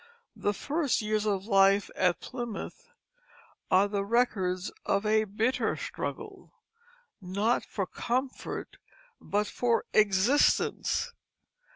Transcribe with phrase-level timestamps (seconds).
[0.35, 2.89] The first years of life at Plymouth
[3.69, 6.55] are the records of a bitter struggle,
[7.21, 8.77] not for comfort
[9.21, 11.13] but for existence.